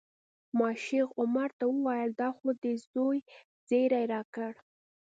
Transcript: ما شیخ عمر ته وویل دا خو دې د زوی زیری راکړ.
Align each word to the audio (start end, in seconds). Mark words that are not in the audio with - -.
ما 0.57 0.69
شیخ 0.85 1.07
عمر 1.21 1.49
ته 1.59 1.65
وویل 1.69 2.11
دا 2.21 2.29
خو 2.37 2.47
دې 2.61 2.73
د 2.79 2.83
زوی 2.91 3.19
زیری 3.67 4.03
راکړ. 4.13 4.51